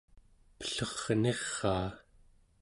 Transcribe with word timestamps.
pellerniraa 0.59 1.89